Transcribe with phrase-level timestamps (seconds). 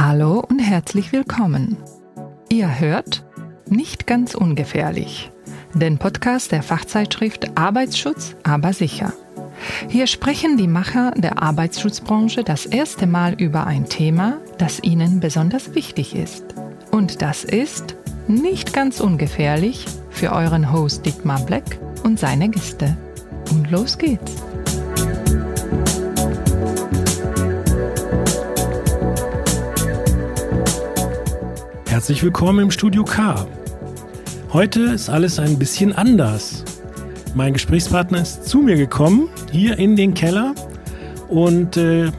[0.00, 1.76] Hallo und herzlich willkommen.
[2.48, 3.24] Ihr hört
[3.68, 5.32] nicht ganz ungefährlich,
[5.74, 9.12] den Podcast der Fachzeitschrift Arbeitsschutz, aber sicher.
[9.88, 15.74] Hier sprechen die Macher der Arbeitsschutzbranche das erste Mal über ein Thema, das ihnen besonders
[15.74, 16.44] wichtig ist.
[16.92, 17.96] Und das ist
[18.28, 22.96] nicht ganz ungefährlich für euren Host Dietmar Black und seine Gäste.
[23.50, 24.47] Und los geht's.
[32.08, 33.46] Herzlich willkommen im Studio K.
[34.50, 36.64] Heute ist alles ein bisschen anders.
[37.34, 40.54] Mein Gesprächspartner ist zu mir gekommen, hier in den Keller.
[41.28, 42.10] Und äh,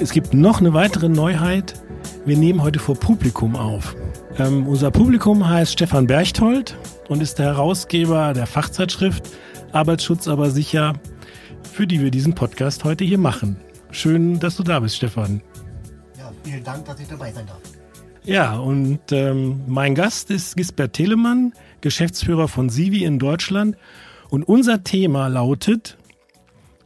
[0.00, 1.74] es gibt noch eine weitere Neuheit.
[2.24, 3.94] Wir nehmen heute vor Publikum auf.
[4.38, 6.76] Ähm, unser Publikum heißt Stefan Berchtold
[7.08, 9.30] und ist der Herausgeber der Fachzeitschrift
[9.70, 10.94] Arbeitsschutz aber sicher,
[11.62, 13.56] für die wir diesen Podcast heute hier machen.
[13.92, 15.42] Schön, dass du da bist, Stefan.
[16.18, 17.60] Ja, vielen Dank, dass ich dabei sein darf.
[18.26, 23.76] Ja, und ähm, mein Gast ist Gisbert Telemann, Geschäftsführer von Sivi in Deutschland.
[24.30, 25.96] Und unser Thema lautet,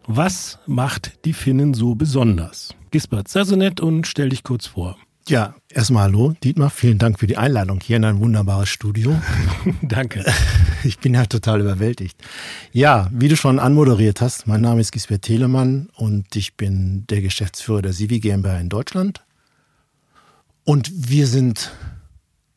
[0.06, 2.74] was macht die Finnen so besonders?
[2.91, 4.98] Gisbert, sei so nett und stell dich kurz vor.
[5.28, 6.69] Ja, erstmal hallo, Dietmar.
[6.69, 9.19] Vielen Dank für die Einladung hier in ein wunderbares Studio.
[9.82, 10.25] Danke.
[10.82, 12.16] Ich bin ja total überwältigt.
[12.72, 17.20] Ja, wie du schon anmoderiert hast, mein Name ist Gisbert Telemann und ich bin der
[17.20, 19.22] Geschäftsführer der Sivi GmbH in Deutschland.
[20.64, 21.72] Und wir sind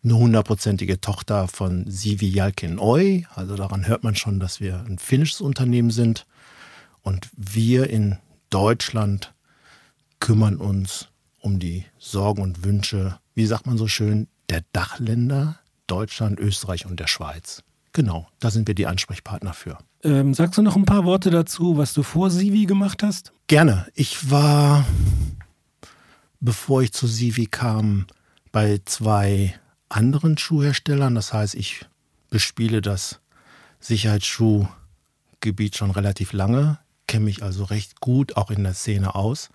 [0.03, 3.25] eine hundertprozentige Tochter von Sivi Jalkin Oy.
[3.33, 6.25] Also daran hört man schon, dass wir ein finnisches Unternehmen sind.
[7.01, 8.17] Und wir in
[8.49, 9.33] Deutschland
[10.19, 11.09] kümmern uns
[11.39, 16.99] um die Sorgen und Wünsche, wie sagt man so schön, der Dachländer, Deutschland, Österreich und
[16.99, 17.63] der Schweiz.
[17.91, 19.77] Genau, da sind wir die Ansprechpartner für.
[20.03, 23.33] Ähm, sagst du noch ein paar Worte dazu, was du vor Sivi gemacht hast?
[23.47, 23.87] Gerne.
[23.93, 24.85] Ich war,
[26.43, 28.05] bevor ich zu Sivi kam,
[28.51, 29.57] bei zwei
[29.89, 31.15] anderen Schuhherstellern.
[31.15, 31.85] Das heißt, ich
[32.29, 33.19] bespiele das
[33.79, 39.49] Sicherheitsschuhgebiet schon relativ lange, kenne mich also recht gut auch in der Szene aus.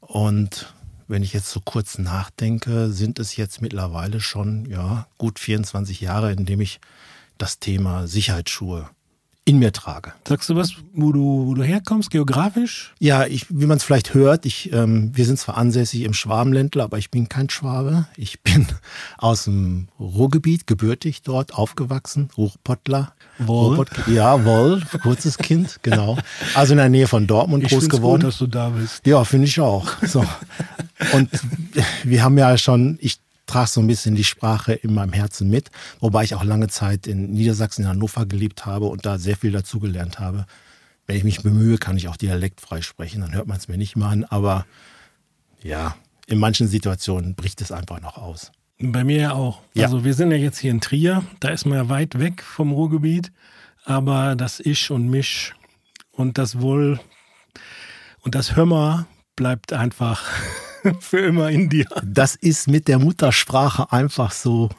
[0.00, 0.74] Und
[1.06, 6.32] wenn ich jetzt so kurz nachdenke, sind es jetzt mittlerweile schon ja, gut 24 Jahre,
[6.32, 6.80] in dem ich
[7.36, 8.88] das Thema Sicherheitsschuhe
[9.46, 10.12] in mir trage.
[10.26, 12.94] Sagst du was, wo du, wo du herkommst, geografisch?
[12.98, 16.84] Ja, ich, wie man es vielleicht hört, ich, ähm, wir sind zwar ansässig im Schwabenländler,
[16.84, 18.06] aber ich bin kein Schwabe.
[18.16, 18.66] Ich bin
[19.18, 23.12] aus dem Ruhrgebiet, gebürtig dort, aufgewachsen, Ruhrpottler.
[23.38, 23.76] Woll.
[23.76, 26.16] Ruhrpott, ja, Woll, kurzes Kind, genau.
[26.54, 28.22] Also in der Nähe von Dortmund Ich groß geworden.
[28.22, 29.06] gut, dass du da bist.
[29.06, 29.86] Ja, finde ich auch.
[30.02, 30.24] So.
[31.12, 31.28] Und
[32.02, 33.18] wir haben ja schon, ich
[33.54, 35.70] trage so ein bisschen die Sprache in meinem Herzen mit,
[36.00, 39.52] wobei ich auch lange Zeit in Niedersachsen, in Hannover gelebt habe und da sehr viel
[39.52, 40.46] dazugelernt habe.
[41.06, 43.94] Wenn ich mich bemühe, kann ich auch dialektfrei sprechen, dann hört man es mir nicht
[43.94, 44.66] mal an, aber
[45.62, 45.94] ja,
[46.26, 48.50] in manchen Situationen bricht es einfach noch aus.
[48.80, 49.60] Bei mir ja auch.
[49.74, 49.84] Ja.
[49.84, 52.72] Also wir sind ja jetzt hier in Trier, da ist man ja weit weg vom
[52.72, 53.30] Ruhrgebiet,
[53.84, 55.54] aber das Ich und Misch
[56.10, 56.98] und das Wohl
[58.22, 59.06] und das Hörmer
[59.36, 60.24] bleibt einfach
[61.00, 61.86] für immer in dir.
[62.04, 64.70] Das ist mit der Muttersprache einfach so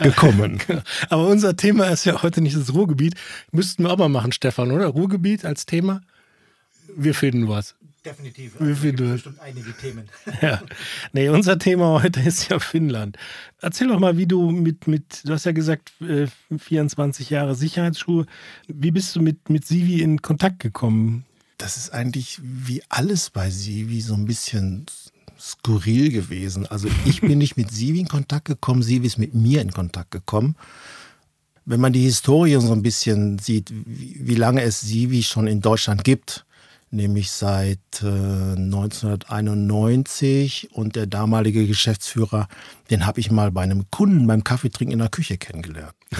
[0.00, 0.60] gekommen.
[1.08, 3.14] Aber unser Thema ist ja heute nicht das Ruhrgebiet.
[3.52, 4.86] Müssten wir auch mal machen, Stefan, oder?
[4.86, 6.00] Ruhrgebiet als Thema?
[6.96, 7.74] Wir finden was.
[8.04, 8.52] Definitiv.
[8.58, 10.08] Wie viel du- bestimmt einige Themen.
[10.40, 10.62] Ja.
[11.12, 13.18] Nee, unser Thema heute ist ja Finnland.
[13.60, 16.26] Erzähl doch mal, wie du mit, mit du hast ja gesagt, äh,
[16.56, 18.24] 24 Jahre Sicherheitsschuhe.
[18.68, 21.24] Wie bist du mit, mit Sivi in Kontakt gekommen?
[21.60, 24.86] Das ist eigentlich wie alles bei Sivi so ein bisschen
[25.38, 26.66] skurril gewesen.
[26.66, 30.10] Also ich bin nicht mit Sivi in Kontakt gekommen, Sivi ist mit mir in Kontakt
[30.10, 30.56] gekommen.
[31.66, 35.60] Wenn man die Historie so ein bisschen sieht, wie, wie lange es Sivi schon in
[35.60, 36.46] Deutschland gibt,
[36.90, 42.48] nämlich seit äh, 1991 und der damalige Geschäftsführer,
[42.90, 45.94] den habe ich mal bei einem Kunden beim Kaffeetrinken in der Küche kennengelernt.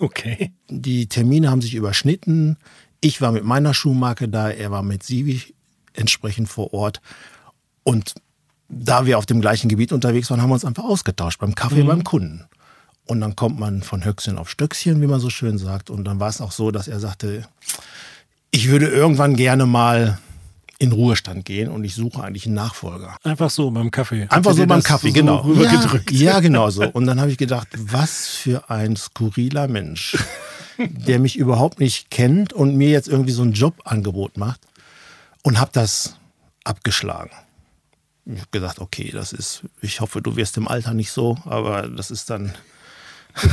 [0.00, 0.50] Okay.
[0.68, 2.56] Die Termine haben sich überschnitten.
[3.04, 5.54] Ich war mit meiner Schuhmarke da, er war mit Sivi
[5.92, 7.02] entsprechend vor Ort.
[7.82, 8.14] Und
[8.70, 11.82] da wir auf dem gleichen Gebiet unterwegs waren, haben wir uns einfach ausgetauscht beim Kaffee
[11.82, 12.46] beim Kunden.
[13.04, 15.90] Und dann kommt man von Höchstchen auf Stöckchen, wie man so schön sagt.
[15.90, 17.46] Und dann war es auch so, dass er sagte,
[18.50, 20.18] ich würde irgendwann gerne mal
[20.78, 23.18] in Ruhestand gehen und ich suche eigentlich einen Nachfolger.
[23.22, 24.26] Einfach so beim Kaffee.
[24.30, 25.52] Einfach so beim Kaffee, so genau.
[25.52, 26.88] Ja, ja, genau so.
[26.88, 30.16] Und dann habe ich gedacht, was für ein skurriler Mensch,
[30.78, 34.60] der mich überhaupt nicht kennt und mir jetzt irgendwie so ein Jobangebot macht.
[35.42, 36.16] Und habe das
[36.64, 37.30] abgeschlagen.
[38.24, 41.88] Ich habe gesagt, okay, das ist, ich hoffe, du wirst im Alter nicht so, aber
[41.88, 42.54] das ist dann.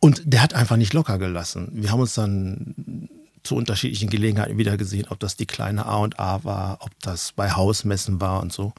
[0.00, 1.68] und der hat einfach nicht locker gelassen.
[1.72, 3.08] Wir haben uns dann
[3.44, 7.32] zu unterschiedlichen Gelegenheiten wieder gesehen, ob das die kleine A und A war, ob das
[7.32, 8.72] bei Hausmessen war und so.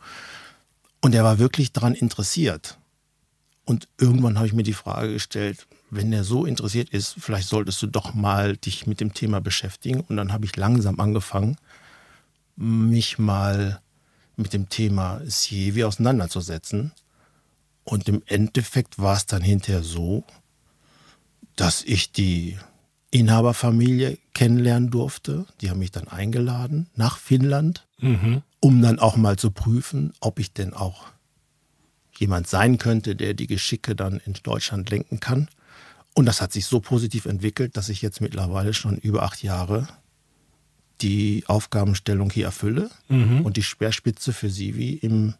[1.02, 2.78] Und er war wirklich daran interessiert.
[3.66, 7.82] Und irgendwann habe ich mir die Frage gestellt, wenn er so interessiert ist, vielleicht solltest
[7.82, 10.02] du doch mal dich mit dem Thema beschäftigen.
[10.02, 11.58] Und dann habe ich langsam angefangen,
[12.56, 13.82] mich mal
[14.36, 16.92] mit dem Thema Sievi auseinanderzusetzen.
[17.84, 20.24] Und im Endeffekt war es dann hinterher so,
[21.56, 22.58] dass ich die
[23.12, 25.46] Inhaberfamilie kennenlernen durfte.
[25.62, 28.44] Die haben mich dann eingeladen nach Finnland, mhm.
[28.60, 31.08] um dann auch mal zu prüfen, ob ich denn auch
[32.18, 35.50] jemand sein könnte, der die Geschicke dann in Deutschland lenken kann.
[36.16, 39.88] Und das hat sich so positiv entwickelt, dass ich jetzt mittlerweile schon über acht Jahre
[41.02, 43.42] die Aufgabenstellung hier erfülle mhm.
[43.42, 45.36] und die Speerspitze für Sivi im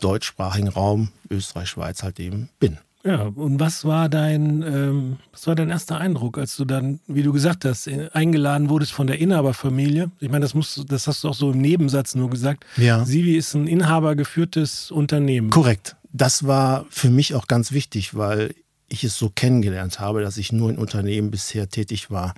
[0.00, 2.78] deutschsprachigen Raum Österreich-Schweiz halt eben bin.
[3.04, 7.22] Ja, und was war dein, ähm, was war dein erster Eindruck, als du dann, wie
[7.22, 10.10] du gesagt hast, äh, eingeladen wurdest von der Inhaberfamilie?
[10.20, 12.66] Ich meine, das musst, das hast du auch so im Nebensatz nur gesagt.
[12.76, 13.04] Ja.
[13.04, 15.50] Sivi ist ein inhabergeführtes Unternehmen.
[15.50, 15.96] Korrekt.
[16.12, 18.54] Das war für mich auch ganz wichtig, weil
[18.88, 22.34] ich es so kennengelernt habe, dass ich nur in Unternehmen bisher tätig war,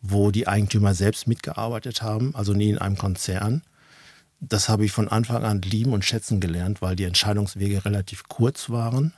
[0.00, 3.62] wo die Eigentümer selbst mitgearbeitet haben, also nie in einem Konzern.
[4.40, 8.68] Das habe ich von Anfang an lieben und schätzen gelernt, weil die Entscheidungswege relativ kurz
[8.68, 9.14] waren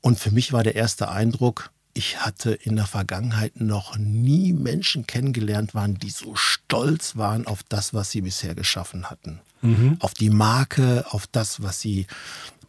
[0.00, 5.06] und für mich war der erste Eindruck, ich hatte in der Vergangenheit noch nie Menschen
[5.06, 9.40] kennengelernt waren, die so stolz waren auf das, was sie bisher geschaffen hatten.
[9.60, 9.96] Mhm.
[10.00, 12.06] Auf die Marke, auf das, was sie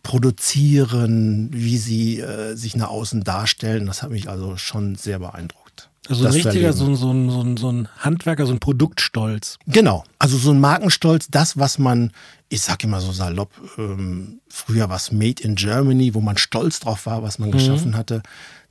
[0.03, 3.86] produzieren, wie sie äh, sich nach außen darstellen.
[3.86, 5.62] Das hat mich also schon sehr beeindruckt.
[6.09, 9.59] Also ein richtiger, so, so, so, so ein Handwerker, so ein Produktstolz.
[9.68, 12.12] Genau, also so ein Markenstolz, das, was man,
[12.50, 17.06] ich sag immer so salopp, ähm, früher was Made in Germany, wo man stolz drauf
[17.06, 17.53] war, was man mhm.
[17.53, 18.24] geschaffen hatte,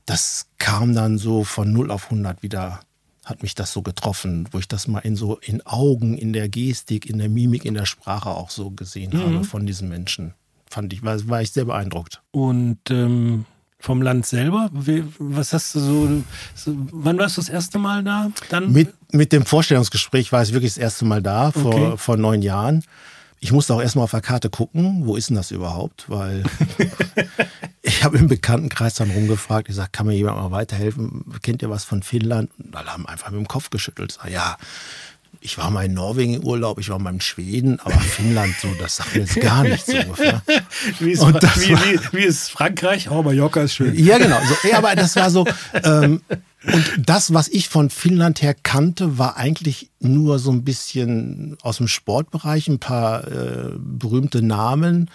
[0.05, 2.81] das kam dann so von 0 auf 100 wieder,
[3.23, 6.49] hat mich das so getroffen, wo ich das mal in so in Augen, in der
[6.49, 9.35] Gestik, in der Mimik, in der Sprache auch so gesehen mhm.
[9.35, 10.33] habe von diesen Menschen.
[10.71, 12.21] Fand ich, war, war ich sehr beeindruckt.
[12.31, 13.45] Und ähm
[13.81, 14.69] vom Land selber?
[15.19, 16.23] Was hast du so,
[16.55, 18.31] so, wann warst du das erste Mal da?
[18.49, 18.71] Dann?
[18.71, 21.97] Mit, mit dem Vorstellungsgespräch war ich wirklich das erste Mal da, vor, okay.
[21.97, 22.83] vor neun Jahren.
[23.39, 26.07] Ich musste auch erstmal auf der Karte gucken, wo ist denn das überhaupt?
[26.07, 26.43] Weil
[27.81, 31.25] ich habe im Bekanntenkreis dann rumgefragt, ich sage, kann mir jemand mal weiterhelfen?
[31.41, 32.51] Kennt ihr was von Finnland?
[32.59, 34.11] Und alle haben einfach mit dem Kopf geschüttelt.
[34.11, 34.57] Sag, ja,
[35.41, 38.69] ich war mal in Norwegen im Urlaub, ich war mal in Schweden, aber Finnland so,
[38.79, 40.41] das sagt mir jetzt gar nichts so ungefähr.
[40.99, 43.09] Wie ist, wie, wie, wie ist Frankreich?
[43.09, 43.93] Oh, Mallorca ist schön.
[43.95, 44.39] Ja, genau.
[44.47, 45.45] So, ja, aber das war so,
[45.83, 46.21] ähm,
[46.63, 51.77] und das, was ich von Finnland her kannte, war eigentlich nur so ein bisschen aus
[51.77, 55.09] dem Sportbereich, ein paar äh, berühmte Namen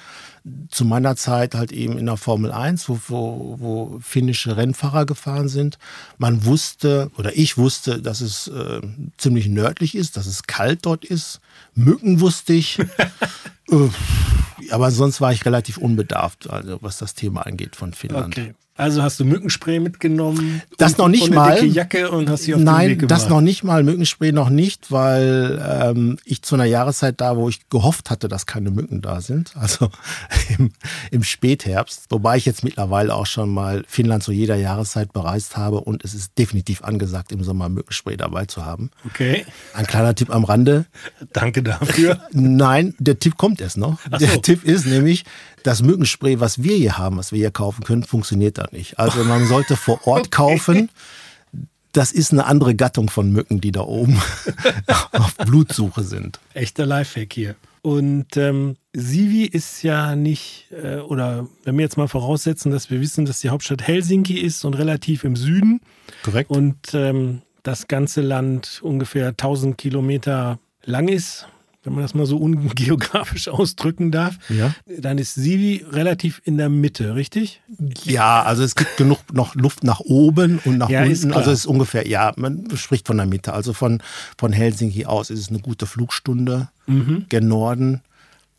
[0.70, 5.48] zu meiner Zeit halt eben in der Formel 1, wo, wo, wo finnische Rennfahrer gefahren
[5.48, 5.78] sind.
[6.18, 8.80] Man wusste, oder ich wusste, dass es äh,
[9.16, 11.40] ziemlich nördlich ist, dass es kalt dort ist.
[11.74, 12.78] Mücken wusste ich.
[13.70, 18.38] äh, aber sonst war ich relativ unbedarft, also was das Thema angeht von Finnland.
[18.38, 18.54] Okay.
[18.78, 20.60] Also hast du Mückenspray mitgenommen?
[20.76, 21.54] Das noch nicht mal.
[21.54, 23.22] Dicke Jacke und hast sie auf Nein, den Weg gebracht.
[23.22, 23.82] das noch nicht mal.
[23.82, 28.44] Mückenspray noch nicht, weil ähm, ich zu einer Jahreszeit da, wo ich gehofft hatte, dass
[28.44, 29.56] keine Mücken da sind.
[29.56, 29.88] Also
[30.58, 30.72] im,
[31.10, 32.04] im Spätherbst.
[32.10, 36.12] Wobei ich jetzt mittlerweile auch schon mal Finnland zu jeder Jahreszeit bereist habe und es
[36.12, 38.90] ist definitiv angesagt, im Sommer Mückenspray dabei zu haben.
[39.06, 39.46] Okay.
[39.72, 40.84] Ein kleiner Tipp am Rande.
[41.32, 42.20] Danke dafür.
[42.32, 44.00] Nein, der Tipp kommt erst noch.
[44.10, 44.16] So.
[44.18, 45.24] Der Tipp ist nämlich,
[45.62, 48.98] das Mückenspray, was wir hier haben, was wir hier kaufen können, funktioniert da nicht.
[48.98, 50.90] Also man sollte vor Ort kaufen.
[51.92, 54.20] Das ist eine andere Gattung von Mücken, die da oben
[55.12, 56.38] auf Blutsuche sind.
[56.54, 57.56] Echter Lifehack hier.
[57.82, 63.00] Und ähm, Sivi ist ja nicht, äh, oder wenn wir jetzt mal voraussetzen, dass wir
[63.00, 65.80] wissen, dass die Hauptstadt Helsinki ist und relativ im Süden.
[66.22, 66.50] Korrekt.
[66.50, 71.46] Und ähm, das ganze Land ungefähr 1000 Kilometer lang ist,
[71.86, 74.74] wenn man das mal so ungeografisch ausdrücken darf, ja.
[74.86, 77.60] dann ist Sivi relativ in der Mitte, richtig?
[78.04, 81.32] Ja, also es gibt genug noch Luft nach oben und nach ja, unten.
[81.32, 83.52] Also es ist ungefähr, ja, man spricht von der Mitte.
[83.52, 84.02] Also von,
[84.36, 87.26] von Helsinki aus ist es eine gute Flugstunde mhm.
[87.28, 88.02] gen Norden.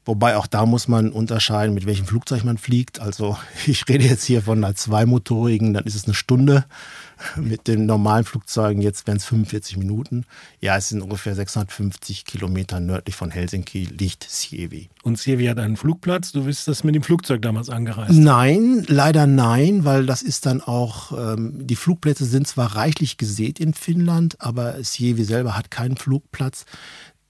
[0.07, 3.01] Wobei auch da muss man unterscheiden, mit welchem Flugzeug man fliegt.
[3.01, 3.37] Also
[3.67, 6.65] ich rede jetzt hier von einer zweimotorigen, dann ist es eine Stunde.
[7.35, 10.25] Mit den normalen Flugzeugen jetzt wären es 45 Minuten.
[10.61, 14.89] Ja, es sind ungefähr 650 Kilometer nördlich von Helsinki liegt Sievi.
[15.01, 16.31] Und Sievi hat einen Flugplatz.
[16.31, 18.13] Du bist das mit dem Flugzeug damals angereist?
[18.13, 23.59] Nein, leider nein, weil das ist dann auch, ähm, die Flugplätze sind zwar reichlich gesät
[23.59, 26.65] in Finnland, aber Sievi selber hat keinen Flugplatz.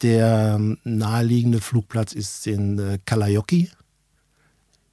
[0.01, 3.70] Der naheliegende Flugplatz ist in äh, Kalajoki.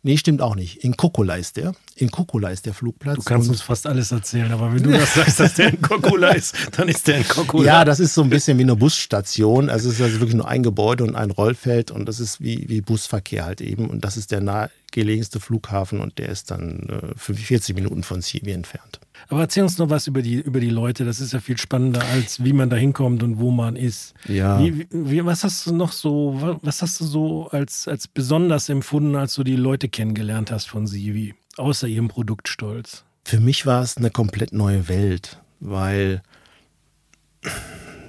[0.06, 0.84] Nee, stimmt auch nicht.
[0.84, 1.74] In Kokkola ist der.
[1.96, 3.16] In Kokkola ist der Flugplatz.
[3.16, 6.32] Du kannst uns fast alles erzählen, aber wenn du das sagst, dass der in Kokkola
[6.32, 7.64] ist, dann ist der in Kokkola.
[7.64, 9.70] Ja, das ist so ein bisschen wie eine Busstation.
[9.70, 12.68] Also es ist also wirklich nur ein Gebäude und ein Rollfeld und das ist wie,
[12.68, 13.88] wie Busverkehr halt eben.
[13.88, 18.52] Und das ist der nahegelegenste Flughafen und der ist dann äh, 45 Minuten von Sivi
[18.52, 19.00] entfernt.
[19.28, 21.04] Aber erzähl uns noch was über die, über die Leute.
[21.04, 24.14] Das ist ja viel spannender, als wie man da hinkommt und wo man ist.
[24.28, 24.60] Ja.
[24.60, 29.16] Wie, wie, was hast du noch so, was hast du so als, als besonders empfunden,
[29.16, 33.04] als du die Leute kennengelernt hast von Sivi, außer ihrem Produktstolz?
[33.24, 36.22] Für mich war es eine komplett neue Welt, weil,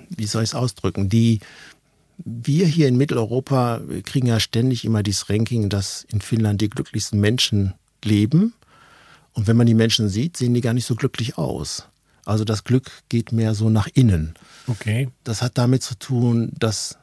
[0.09, 1.39] wie soll ich es ausdrücken, die,
[2.17, 7.19] wir hier in Mitteleuropa kriegen ja ständig immer dieses Ranking, dass in Finnland die glücklichsten
[7.19, 8.53] Menschen leben.
[9.36, 11.88] Und wenn man die Menschen sieht, sehen die gar nicht so glücklich aus.
[12.25, 14.34] Also das Glück geht mehr so nach innen.
[14.68, 15.10] Okay.
[15.24, 16.98] Das hat damit zu tun, dass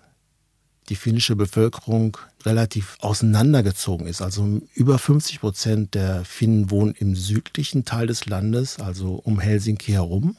[0.89, 4.21] die finnische Bevölkerung relativ auseinandergezogen ist.
[4.21, 9.93] Also über 50 Prozent der Finnen wohnen im südlichen Teil des Landes, also um Helsinki
[9.93, 10.37] herum.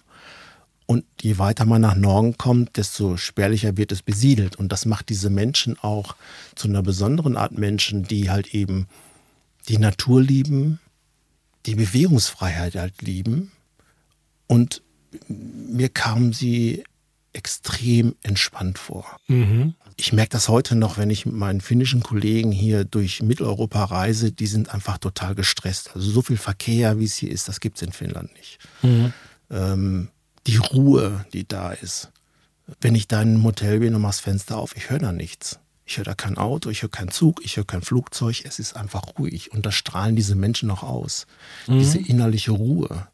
[0.85, 4.57] Und je weiter man nach Norden kommt, desto spärlicher wird es besiedelt.
[4.57, 6.15] Und das macht diese Menschen auch
[6.55, 8.87] zu einer besonderen Art Menschen, die halt eben
[9.69, 10.79] die Natur lieben,
[11.65, 13.51] die Bewegungsfreiheit halt lieben.
[14.47, 14.81] Und
[15.27, 16.83] mir kamen sie
[17.33, 19.17] extrem entspannt vor.
[19.27, 19.73] Mhm.
[19.97, 24.31] Ich merke das heute noch, wenn ich mit meinen finnischen Kollegen hier durch Mitteleuropa reise,
[24.31, 25.91] die sind einfach total gestresst.
[25.95, 28.59] Also so viel Verkehr, wie es hier ist, das gibt es in Finnland nicht.
[28.81, 29.13] Mhm.
[29.49, 30.07] Ähm,
[30.47, 32.11] die Ruhe, die da ist.
[32.81, 35.59] Wenn ich da in einem Hotel bin und machst Fenster auf, ich höre da nichts.
[35.85, 38.43] Ich höre da kein Auto, ich höre keinen Zug, ich höre kein Flugzeug.
[38.45, 39.51] Es ist einfach ruhig.
[39.51, 41.27] Und das strahlen diese Menschen noch aus.
[41.67, 41.79] Mhm.
[41.79, 43.07] Diese innerliche Ruhe.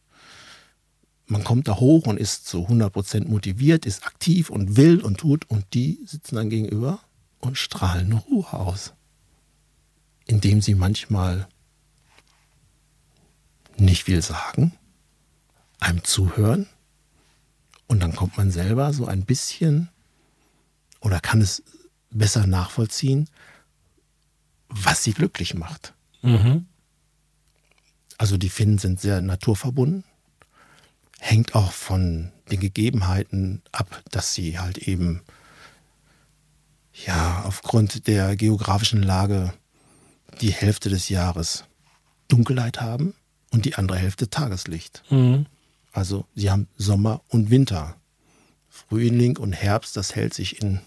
[1.25, 5.49] Man kommt da hoch und ist zu 100% motiviert, ist aktiv und will und tut.
[5.49, 6.99] Und die sitzen dann gegenüber
[7.39, 8.93] und strahlen Ruhe aus.
[10.25, 11.47] Indem sie manchmal
[13.77, 14.73] nicht viel sagen,
[15.79, 16.67] einem zuhören.
[17.87, 19.89] Und dann kommt man selber so ein bisschen
[20.99, 21.63] oder kann es
[22.11, 23.29] besser nachvollziehen,
[24.67, 25.93] was sie glücklich macht.
[26.21, 26.65] Mhm.
[28.17, 30.03] Also die Finnen sind sehr naturverbunden,
[31.19, 35.21] hängt auch von den Gegebenheiten ab, dass sie halt eben
[37.05, 39.53] ja aufgrund der geografischen Lage
[40.41, 41.65] die Hälfte des Jahres
[42.27, 43.13] Dunkelheit haben
[43.51, 45.03] und die andere Hälfte Tageslicht.
[45.09, 45.45] Mhm.
[45.91, 47.95] Also sie haben Sommer und Winter.
[48.69, 50.79] Frühling und Herbst, das hält sich in,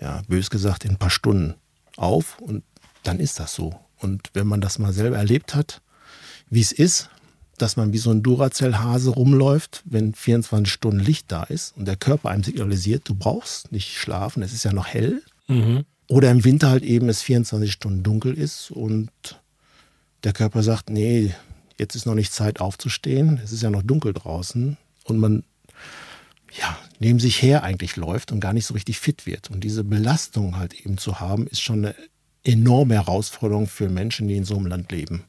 [0.00, 1.54] ja, bös gesagt, in ein paar Stunden
[1.96, 2.62] auf und
[3.02, 3.74] dann ist das so.
[3.98, 5.82] Und wenn man das mal selber erlebt hat,
[6.48, 7.10] wie es ist,
[7.58, 11.96] dass man wie so ein Duracell-Hase rumläuft, wenn 24 Stunden Licht da ist und der
[11.96, 15.22] Körper einem signalisiert, du brauchst nicht schlafen, es ist ja noch hell.
[15.46, 15.84] Mhm.
[16.08, 19.10] Oder im Winter halt eben es 24 Stunden dunkel ist und
[20.24, 21.34] der Körper sagt, nee,
[21.78, 25.44] jetzt ist noch nicht Zeit aufzustehen, es ist ja noch dunkel draußen und man
[26.58, 29.50] ja, neben sich her eigentlich läuft und gar nicht so richtig fit wird.
[29.50, 31.94] Und diese Belastung halt eben zu haben, ist schon eine
[32.44, 35.24] enorme Herausforderung für Menschen, die in so einem Land leben.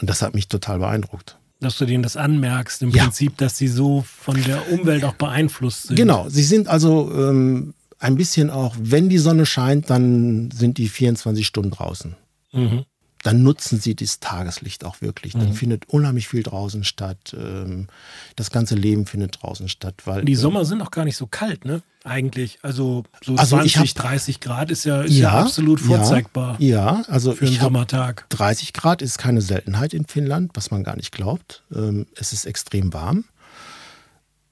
[0.00, 1.38] Und das hat mich total beeindruckt.
[1.60, 3.04] Dass du denen das anmerkst, im Ja.
[3.04, 5.96] Prinzip, dass sie so von der Umwelt auch beeinflusst sind.
[5.96, 10.88] Genau, sie sind also ähm, ein bisschen auch, wenn die Sonne scheint, dann sind die
[10.88, 12.16] 24 Stunden draußen.
[12.52, 12.84] Mhm.
[13.22, 15.34] Dann nutzen sie das Tageslicht auch wirklich.
[15.34, 17.36] Dann findet unheimlich viel draußen statt.
[17.38, 17.88] Ähm,
[18.36, 19.94] das ganze Leben findet draußen statt.
[20.06, 21.82] Weil, Die Sommer sind auch gar nicht so kalt, ne?
[22.02, 22.58] Eigentlich.
[22.62, 26.96] Also so Also 20, ich hab- 30 Grad ist ja, ist ja, absolut vorzeigbar Ja,
[26.96, 28.24] ja also für einen Sommertag.
[28.30, 31.62] 30 Grad ist keine Seltenheit in Finnland, was man gar nicht glaubt.
[31.74, 33.24] Ähm, es ist extrem warm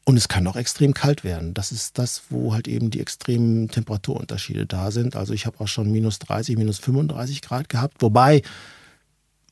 [0.09, 1.53] und es kann auch extrem kalt werden.
[1.53, 5.17] Das ist das, wo halt eben die extremen Temperaturunterschiede da sind.
[5.17, 8.41] Also ich habe auch schon minus 30, minus 35 Grad gehabt, wobei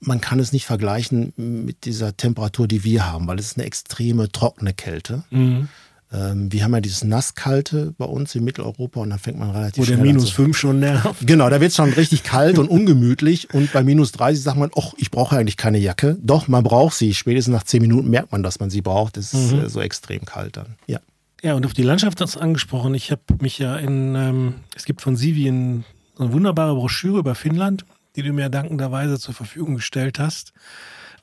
[0.00, 3.66] man kann es nicht vergleichen mit dieser Temperatur, die wir haben, weil es ist eine
[3.66, 5.24] extreme trockene Kälte.
[5.28, 5.68] Mhm.
[6.12, 9.82] Ähm, wir haben ja dieses Nasskalte bei uns in Mitteleuropa und dann fängt man relativ
[9.82, 11.26] Wo der schnell an minus zu 5 schon nervt.
[11.26, 13.52] Genau, da wird es schon richtig kalt und ungemütlich.
[13.52, 16.16] Und bei minus 30 sagt man, ach, ich brauche eigentlich keine Jacke.
[16.22, 17.12] Doch, man braucht sie.
[17.14, 19.16] Spätestens nach 10 Minuten merkt man, dass man sie braucht.
[19.16, 20.76] Es ist äh, so extrem kalt dann.
[20.86, 21.00] Ja.
[21.42, 22.94] Ja, und auf die Landschaft hast du angesprochen.
[22.94, 25.84] Ich habe mich ja in, ähm, es gibt von Sivi eine
[26.18, 27.84] wunderbare Broschüre über Finnland,
[28.16, 30.52] die du mir dankenderweise zur Verfügung gestellt hast.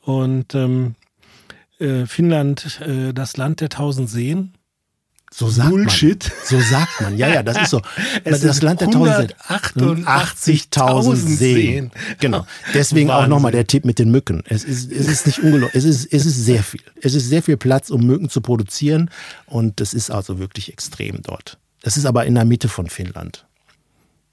[0.01, 0.95] Und ähm,
[1.79, 4.53] äh, Finnland, äh, das Land der tausend Seen.
[5.35, 6.23] So sagt Bullshit.
[6.29, 6.45] man.
[6.45, 7.17] So sagt man.
[7.17, 7.81] Ja, ja, das ist so.
[8.23, 9.35] Es das Land der Tausend.
[9.49, 11.37] 188.000 Seen.
[11.37, 11.91] Seen.
[12.19, 12.45] Genau.
[12.73, 14.43] Deswegen auch nochmal der Tipp mit den Mücken.
[14.47, 15.71] Es ist, es ist nicht ungelogen.
[15.73, 16.81] Es ist, es ist sehr viel.
[17.01, 19.09] Es ist sehr viel Platz, um Mücken zu produzieren.
[19.47, 21.57] Und das ist also wirklich extrem dort.
[21.81, 23.45] Das ist aber in der Mitte von Finnland.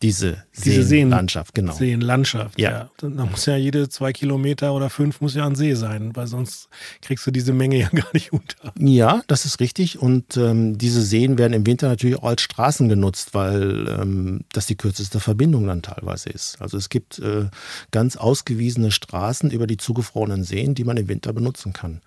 [0.02, 1.74] Diese, Diese Seenlandschaft, genau.
[1.74, 2.70] Seenlandschaft, Ja.
[2.70, 2.90] ja.
[2.96, 6.26] Da da muss ja jede zwei Kilometer oder fünf muss ja ein See sein, weil
[6.26, 6.68] sonst
[7.02, 8.72] kriegst du diese Menge ja gar nicht unter.
[8.78, 9.98] Ja, das ist richtig.
[9.98, 14.66] Und ähm, diese Seen werden im Winter natürlich auch als Straßen genutzt, weil ähm, das
[14.66, 16.60] die kürzeste Verbindung dann teilweise ist.
[16.62, 17.48] Also es gibt äh,
[17.90, 22.00] ganz ausgewiesene Straßen über die zugefrorenen Seen, die man im Winter benutzen kann.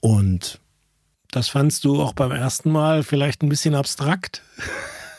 [0.00, 0.60] Und
[1.32, 4.42] Das fandst du auch beim ersten Mal vielleicht ein bisschen abstrakt.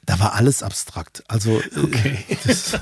[0.05, 1.24] Da war alles abstrakt.
[1.27, 2.17] Also äh, Okay.
[2.43, 2.79] das,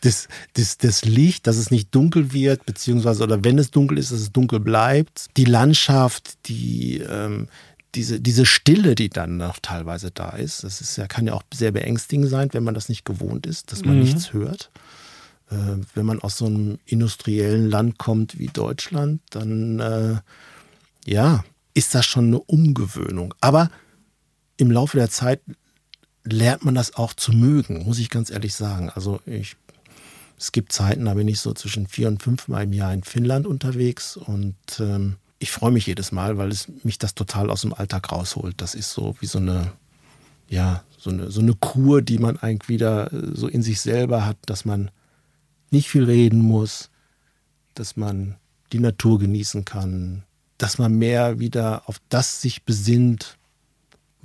[0.00, 4.12] das, das, das Licht, dass es nicht dunkel wird, beziehungsweise oder wenn es dunkel ist,
[4.12, 5.26] dass es dunkel bleibt.
[5.36, 7.48] Die Landschaft, die ähm,
[7.94, 11.42] diese, diese Stille, die dann noch teilweise da ist, das ist ja, kann ja auch
[11.54, 14.02] sehr beängstigend sein, wenn man das nicht gewohnt ist, dass man Mhm.
[14.02, 14.70] nichts hört.
[15.50, 15.54] Äh,
[15.94, 20.16] wenn man aus so einem industriellen Land kommt wie Deutschland, dann äh,
[21.06, 23.32] ja, ist das schon eine Umgewöhnung.
[23.40, 23.70] Aber
[24.58, 25.40] im Laufe der Zeit
[26.26, 28.90] lernt man das auch zu mögen, muss ich ganz ehrlich sagen.
[28.90, 29.56] Also ich,
[30.38, 33.02] es gibt Zeiten, da bin ich so zwischen vier und fünf Mal im Jahr in
[33.02, 37.60] Finnland unterwegs und ähm, ich freue mich jedes Mal, weil es mich das total aus
[37.60, 38.60] dem Alltag rausholt.
[38.60, 39.72] Das ist so wie so eine,
[40.48, 44.24] ja, so eine, so eine Kur, die man eigentlich wieder äh, so in sich selber
[44.24, 44.90] hat, dass man
[45.70, 46.90] nicht viel reden muss,
[47.74, 48.36] dass man
[48.72, 50.24] die Natur genießen kann,
[50.58, 53.35] dass man mehr wieder auf das sich besinnt,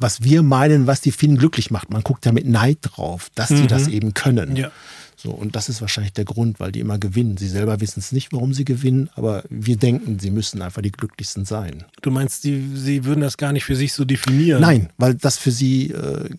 [0.01, 1.89] was wir meinen, was die Finnen glücklich macht.
[1.91, 3.67] Man guckt ja mit Neid drauf, dass sie Mhm.
[3.67, 4.55] das eben können.
[4.55, 4.71] Ja.
[5.15, 7.37] So, und das ist wahrscheinlich der Grund, weil die immer gewinnen.
[7.37, 10.91] Sie selber wissen es nicht, warum sie gewinnen, aber wir denken, sie müssen einfach die
[10.91, 11.83] glücklichsten sein.
[12.01, 14.61] Du meinst, die, sie würden das gar nicht für sich so definieren?
[14.61, 16.29] Nein, weil das für sie äh,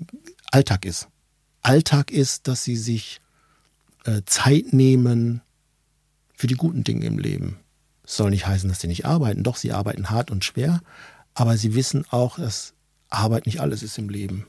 [0.50, 1.06] Alltag ist.
[1.62, 3.20] Alltag ist, dass sie sich
[4.04, 5.42] äh, Zeit nehmen
[6.34, 7.58] für die guten Dinge im Leben.
[8.04, 9.44] Es soll nicht heißen, dass sie nicht arbeiten.
[9.44, 10.80] Doch, sie arbeiten hart und schwer,
[11.34, 12.74] aber sie wissen auch, dass
[13.12, 14.46] Arbeit nicht alles ist im Leben.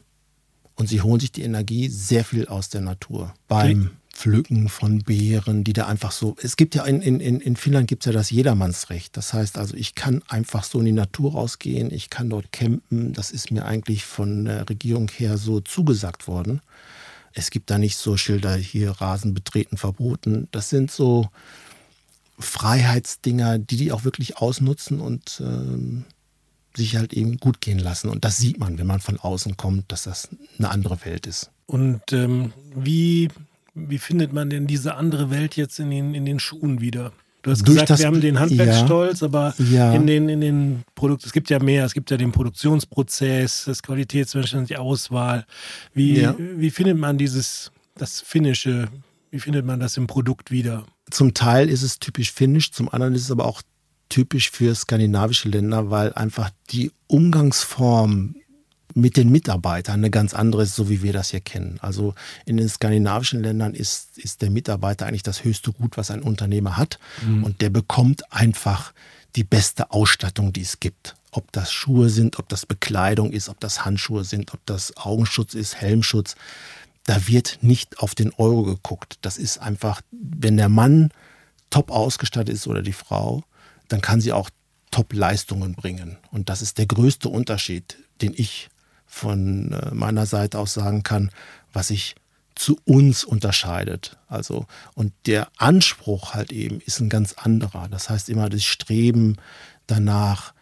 [0.76, 3.34] Und sie holen sich die Energie sehr viel aus der Natur.
[3.48, 6.36] Beim Pflücken von Beeren, die da einfach so.
[6.42, 9.18] Es gibt ja in, in, in in Finnland gibt es ja das Jedermannsrecht.
[9.18, 13.14] Das heißt also, ich kann einfach so in die Natur rausgehen, ich kann dort campen.
[13.14, 16.62] Das ist mir eigentlich von der Regierung her so zugesagt worden.
[17.34, 20.48] Es gibt da nicht so Schilder hier Rasen betreten verboten.
[20.52, 21.30] Das sind so
[22.38, 26.06] Freiheitsdinger, die die auch wirklich ausnutzen und ähm,
[26.76, 28.10] sich halt eben gut gehen lassen.
[28.10, 31.52] Und das sieht man, wenn man von außen kommt, dass das eine andere Welt ist.
[31.66, 33.30] Und ähm, wie,
[33.74, 37.12] wie findet man denn diese andere Welt jetzt in den, in den Schuhen wieder?
[37.44, 39.94] Du hast Durch gesagt, das- wir haben den Handwerksstolz, aber Ja.
[39.94, 43.84] in den, in den Produkt, es gibt ja mehr, es gibt ja den Produktionsprozess, das
[43.84, 45.46] Qualitätsmanagement, die Auswahl.
[45.94, 46.36] Wie, Ja.
[46.38, 48.88] wie findet man dieses, das Finnische,
[49.32, 50.86] wie findet man das im Produkt wieder?
[51.12, 53.62] Zum Teil ist es typisch finnisch, zum anderen ist es aber auch
[54.14, 58.36] typisch für skandinavische Länder, weil einfach die Umgangsform
[58.94, 61.80] mit den Mitarbeitern eine ganz andere ist, so wie wir das hier kennen.
[61.82, 62.14] Also
[62.46, 66.78] in den skandinavischen Ländern ist, ist der Mitarbeiter eigentlich das höchste Gut, was ein Unternehmer
[66.78, 67.00] hat.
[67.44, 68.94] Und der bekommt einfach
[69.36, 71.16] die beste Ausstattung, die es gibt.
[71.32, 75.56] Ob das Schuhe sind, ob das Bekleidung ist, ob das Handschuhe sind, ob das Augenschutz
[75.56, 76.36] ist, Helmschutz.
[77.06, 79.18] Da wird nicht auf den Euro geguckt.
[79.22, 81.10] Das ist einfach, wenn der Mann
[81.72, 83.44] top ausgestattet ist oder die Frau,
[83.94, 84.50] dann kann sie auch
[84.90, 86.18] Top-Leistungen bringen.
[86.32, 88.70] Und das ist der größte Unterschied, den ich
[89.06, 91.30] von äh, meiner Seite aus sagen kann,
[91.72, 92.16] was sich
[92.56, 94.18] zu uns unterscheidet.
[94.28, 97.88] Also, und der Anspruch halt eben ist ein ganz anderer.
[97.88, 99.36] Das heißt immer das Streben
[99.86, 100.56] danach,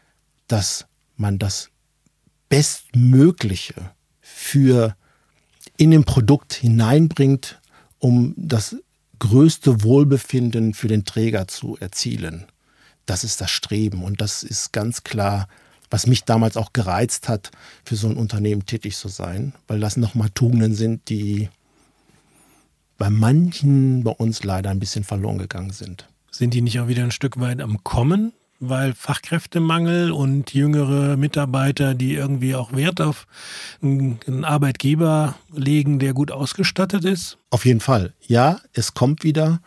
[0.49, 1.69] dass man das
[2.49, 4.97] Bestmögliche für
[5.77, 7.61] in dem Produkt hineinbringt,
[7.97, 8.75] um das
[9.19, 12.50] größte Wohlbefinden für den Träger zu erzielen.
[13.11, 15.49] Das ist das Streben und das ist ganz klar,
[15.89, 17.51] was mich damals auch gereizt hat,
[17.83, 21.49] für so ein Unternehmen tätig zu sein, weil das nochmal Tugenden sind, die
[22.97, 26.07] bei manchen bei uns leider ein bisschen verloren gegangen sind.
[26.31, 28.31] Sind die nicht auch wieder ein Stück weit am Kommen?
[28.61, 33.27] Weil Fachkräftemangel und jüngere Mitarbeiter, die irgendwie auch Wert auf
[33.81, 37.37] einen einen Arbeitgeber legen, der gut ausgestattet ist?
[37.49, 38.13] Auf jeden Fall.
[38.25, 39.59] Ja, es kommt wieder.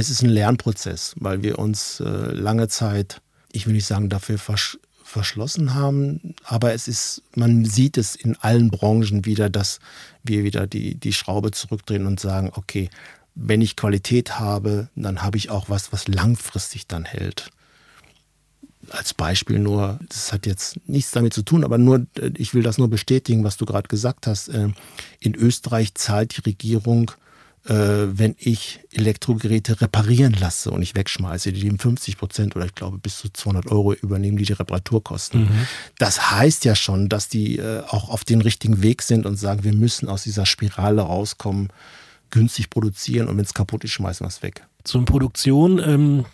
[0.00, 4.38] Es ist ein Lernprozess, weil wir uns äh, lange Zeit, ich will nicht sagen, dafür
[4.38, 9.80] versch verschlossen haben, aber es ist, man sieht es in allen Branchen wieder, dass
[10.22, 12.90] wir wieder die, die Schraube zurückdrehen und sagen, okay,
[13.34, 17.50] wenn ich Qualität habe, dann habe ich auch was, was langfristig dann hält.
[18.90, 22.62] Als Beispiel nur, das hat jetzt nichts damit zu tun, aber nur, äh, ich will
[22.62, 24.46] das nur bestätigen, was du gerade gesagt hast.
[24.46, 24.68] Äh,
[25.18, 27.10] In Österreich zahlt die Regierung
[27.64, 32.98] wenn ich Elektrogeräte reparieren lasse und ich wegschmeiße, die nehmen 50 Prozent oder ich glaube
[32.98, 35.42] bis zu 200 Euro übernehmen die die Reparaturkosten.
[35.42, 35.66] Mhm.
[35.98, 39.64] Das heißt ja schon, dass die äh, auch auf den richtigen Weg sind und sagen,
[39.64, 41.68] wir müssen aus dieser Spirale rauskommen,
[42.30, 44.66] günstig produzieren und wenn es kaputt ist, schmeißen wir es weg.
[44.84, 46.24] Zur Produktion, ähm,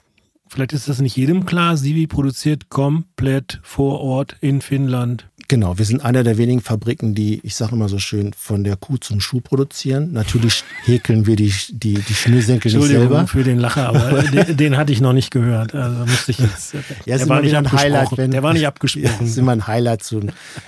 [0.48, 5.28] vielleicht ist das nicht jedem klar, Sivi produziert komplett vor Ort in Finnland.
[5.48, 8.76] Genau, wir sind einer der wenigen Fabriken, die, ich sage immer so schön, von der
[8.76, 10.12] Kuh zum Schuh produzieren.
[10.12, 13.26] Natürlich häkeln wir die, die, die Schnürsenkel nicht selber.
[13.26, 15.74] für den Lacher, aber den, den, hatte ich noch nicht gehört.
[15.74, 16.74] Also musste ich jetzt.
[17.04, 19.04] Ja, der, war nicht ein Highlight, wenn, der war nicht abgesprochen.
[19.04, 20.22] Ja, ist immer ein Highlight, zu,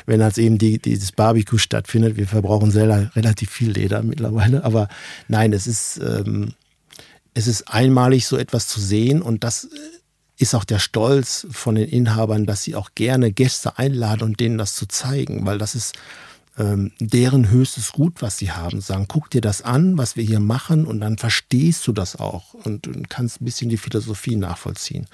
[0.05, 2.17] wenn als eben die, dieses Barbecue stattfindet.
[2.17, 4.65] Wir verbrauchen selber relativ viel Leder mittlerweile.
[4.65, 4.89] Aber
[5.29, 6.53] nein, es ist, ähm,
[7.33, 9.69] es ist einmalig, so etwas zu sehen und das
[10.39, 14.59] ist auch der Stolz von den Inhabern, dass sie auch gerne Gäste einladen und denen
[14.59, 15.95] das zu zeigen, weil das ist
[16.59, 18.81] ähm, deren höchstes Gut, was sie haben.
[18.81, 22.55] Sagen, guck dir das an, was wir hier machen und dann verstehst du das auch
[22.55, 25.07] und, und kannst ein bisschen die Philosophie nachvollziehen.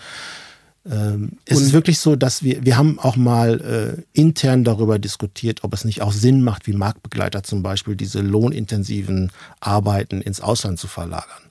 [0.85, 4.99] Ähm, es und ist wirklich so, dass wir, wir haben auch mal äh, intern darüber
[4.99, 9.31] diskutiert, ob es nicht auch Sinn macht, wie Marktbegleiter zum Beispiel diese lohnintensiven
[9.61, 11.43] Arbeiten ins Ausland zu verlagern.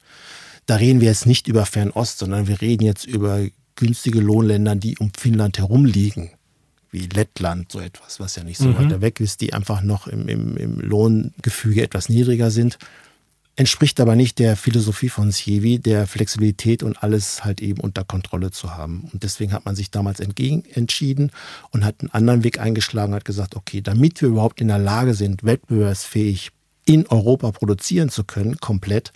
[0.65, 4.97] Da reden wir jetzt nicht über Fernost, sondern wir reden jetzt über günstige Lohnländern, die
[4.97, 6.31] um Finnland herum liegen,
[6.91, 8.77] wie Lettland, so etwas, was ja nicht so mhm.
[8.77, 12.77] weiter weg ist, die einfach noch im, im, im Lohngefüge etwas niedriger sind,
[13.55, 18.51] entspricht aber nicht der Philosophie von Sievi, der Flexibilität und alles halt eben unter Kontrolle
[18.51, 19.09] zu haben.
[19.11, 21.31] Und deswegen hat man sich damals entgegen entschieden
[21.71, 25.13] und hat einen anderen Weg eingeschlagen, hat gesagt, okay, damit wir überhaupt in der Lage
[25.13, 26.51] sind, wettbewerbsfähig
[26.85, 29.11] in Europa produzieren zu können, komplett,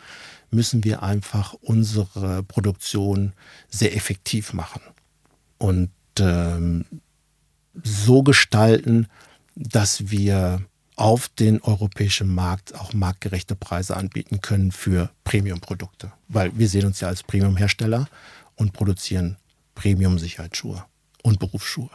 [0.56, 3.34] müssen wir einfach unsere Produktion
[3.70, 4.82] sehr effektiv machen
[5.58, 6.86] und ähm,
[7.84, 9.08] so gestalten,
[9.56, 10.62] dass wir
[10.96, 16.13] auf den europäischen Markt auch marktgerechte Preise anbieten können für Premium-Produkte.
[16.30, 18.08] Weil wir sehen uns ja als Premium-Hersteller
[18.56, 19.38] und produzieren
[19.76, 20.86] Premium-Sicherheitsschuhe
[21.22, 21.89] und Berufsschuhe.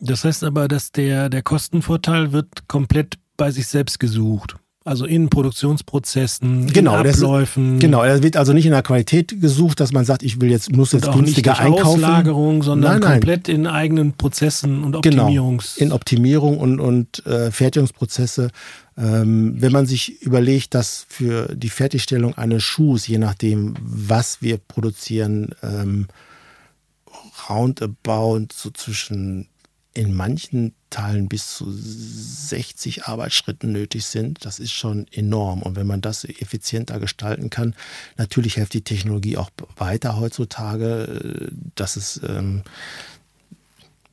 [0.00, 4.56] Das heißt aber, dass der, der Kostenvorteil wird komplett bei sich selbst gesucht.
[4.86, 7.76] Also in Produktionsprozessen, genau, in Abläufen.
[7.76, 10.50] Ist, genau, er wird also nicht in der Qualität gesucht, dass man sagt, ich will
[10.50, 12.04] jetzt, muss jetzt günstiger nicht einkaufen.
[12.04, 13.12] Auslagerung, sondern nein, nein.
[13.12, 15.76] komplett in eigenen Prozessen und genau, Optimierungs.
[15.76, 18.50] Genau, in Optimierung und, und äh, Fertigungsprozesse.
[18.98, 24.58] Ähm, wenn man sich überlegt, dass für die Fertigstellung eines Schuhs, je nachdem, was wir
[24.58, 26.08] produzieren, ähm,
[27.48, 29.48] roundabout so zwischen
[29.94, 35.62] in manchen Teilen bis zu 60 Arbeitsschritten nötig sind, das ist schon enorm.
[35.62, 37.74] Und wenn man das effizienter gestalten kann,
[38.16, 42.62] natürlich hilft die Technologie auch weiter heutzutage, äh, dass es ähm,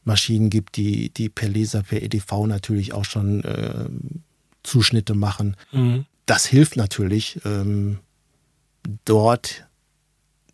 [0.04, 3.86] Maschinen gibt, die, die per Laser, per EDV natürlich auch schon äh,
[4.63, 5.58] Zuschnitte machen.
[5.72, 6.06] Mhm.
[6.28, 8.00] Das hilft natürlich, ähm,
[9.06, 9.65] dort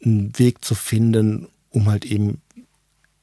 [0.04, 2.42] einen Weg zu finden, um halt eben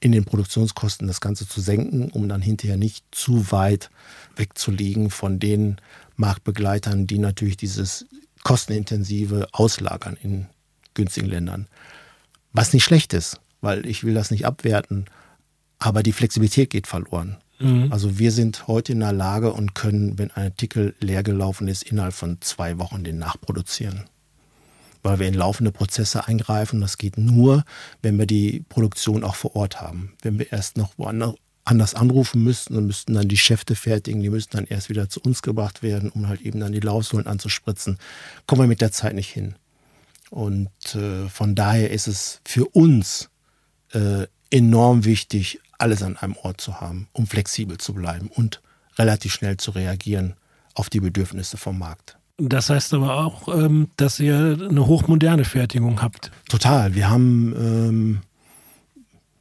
[0.05, 3.89] in den Produktionskosten das Ganze zu senken, um dann hinterher nicht zu weit
[4.37, 5.79] wegzuliegen von den
[6.17, 8.05] Marktbegleitern, die natürlich dieses
[8.43, 10.47] kostenintensive auslagern in
[10.93, 11.69] günstigen Ländern.
[12.53, 15.07] Was nicht schlecht ist, weil ich will das nicht abwerten,
[15.79, 17.39] aber die Flexibilität geht verloren.
[17.59, 17.91] Mhm.
[17.91, 21.83] Also wir sind heute in der Lage und können, wenn ein Artikel leer gelaufen ist,
[21.83, 24.05] innerhalb von zwei Wochen den nachproduzieren
[25.05, 26.81] weil wir in laufende Prozesse eingreifen.
[26.81, 27.65] Das geht nur,
[28.03, 30.15] wenn wir die Produktion auch vor Ort haben.
[30.23, 31.35] Wenn wir erst noch woanders
[31.67, 35.21] anders anrufen müssten und müssten dann die Schäfte fertigen, die müssten dann erst wieder zu
[35.21, 37.99] uns gebracht werden, um halt eben dann die Laufsohlen anzuspritzen,
[38.47, 39.55] kommen wir mit der Zeit nicht hin.
[40.31, 43.31] Und äh, von daher ist es für uns
[43.93, 48.61] äh, enorm wichtig, alles an einem Ort zu haben, um flexibel zu bleiben und
[48.99, 50.35] relativ schnell zu reagieren
[50.75, 52.19] auf die Bedürfnisse vom Markt.
[52.37, 56.33] Das heißt aber auch, ähm, dass ihr eine hochmoderne Fertigung habt.
[56.49, 56.95] Total.
[56.95, 58.21] Wir haben ähm,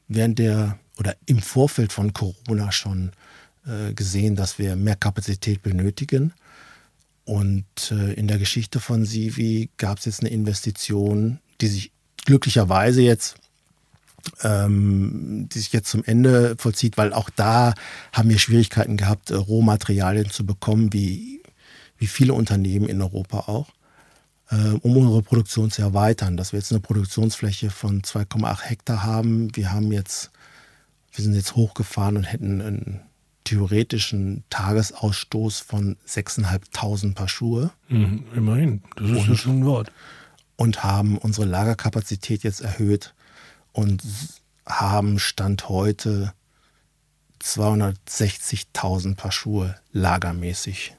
[0.07, 3.11] während der oder im Vorfeld von Corona schon
[3.65, 6.33] äh, gesehen, dass wir mehr Kapazität benötigen.
[7.25, 11.91] Und äh, in der Geschichte von Sivi gab es jetzt eine Investition, die sich
[12.25, 13.37] glücklicherweise jetzt
[14.41, 17.73] ähm, die sich jetzt zum Ende vollzieht, weil auch da
[18.13, 21.42] haben wir Schwierigkeiten gehabt, äh, Rohmaterialien zu bekommen, wie
[22.03, 23.69] wie viele Unternehmen in Europa auch,
[24.49, 29.55] äh, um unsere Produktion zu erweitern, dass wir jetzt eine Produktionsfläche von 2,8 Hektar haben.
[29.55, 30.29] Wir haben jetzt,
[31.13, 32.99] wir sind jetzt hochgefahren und hätten einen
[33.45, 37.71] theoretischen Tagesausstoß von 6.500 Paar Schuhe.
[37.87, 39.89] Mhm, immerhin, das ist und, schon ein Wort.
[40.57, 43.13] Und haben unsere Lagerkapazität jetzt erhöht
[43.71, 44.03] und
[44.65, 46.33] haben Stand heute
[47.41, 50.97] 260.000 Paar Schuhe lagermäßig